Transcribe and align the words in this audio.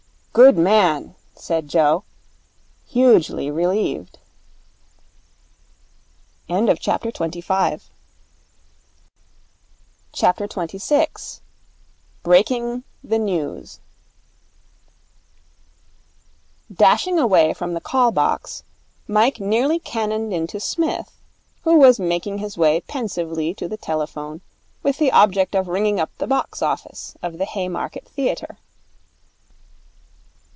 'Good 0.33 0.57
man,' 0.57 1.15
said 1.35 1.67
Joe, 1.67 2.05
hugely 2.87 3.51
relieved. 3.51 4.17
26. 6.47 7.91
Breaking 12.23 12.83
The 13.03 13.19
News 13.19 13.79
Dashing 16.73 17.19
away 17.19 17.51
from 17.53 17.73
the 17.73 17.81
call 17.81 18.11
box, 18.13 18.63
Mike 19.09 19.41
nearly 19.41 19.79
cannoned 19.79 20.31
into 20.33 20.61
Psmith, 20.61 21.11
who 21.63 21.75
was 21.77 21.99
making 21.99 22.37
his 22.37 22.57
way 22.57 22.79
pensively 22.79 23.53
to 23.55 23.67
the 23.67 23.75
telephone 23.75 24.39
with 24.81 24.97
the 24.97 25.11
object 25.11 25.55
of 25.55 25.67
ringing 25.67 25.99
up 25.99 26.17
the 26.19 26.25
box 26.25 26.61
office 26.61 27.17
of 27.21 27.37
the 27.37 27.43
Haymarket 27.43 28.07
Theatre. 28.07 28.59